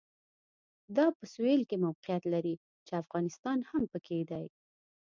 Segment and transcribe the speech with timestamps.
[0.97, 2.55] دا په سوېل کې موقعیت لري
[2.85, 4.45] چې افغانستان هم پکې دی.